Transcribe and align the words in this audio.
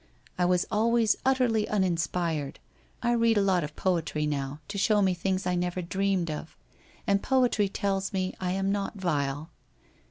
I 0.35 0.45
was 0.45 0.65
always 0.71 1.15
utterly 1.27 1.69
uninspired, 1.69 2.57
I 3.03 3.11
read 3.11 3.37
a 3.37 3.41
lot 3.43 3.63
of 3.63 3.75
poetry 3.75 4.25
now, 4.25 4.59
to 4.69 4.79
show 4.79 4.99
me 5.03 5.13
things 5.13 5.45
I 5.45 5.53
never 5.53 5.79
dreamed 5.83 6.31
of, 6.31 6.57
and 7.05 7.21
poetry 7.21 7.69
tells 7.69 8.11
me 8.11 8.33
I 8.39 8.53
am 8.53 8.71
not 8.71 8.95
vile. 8.95 9.51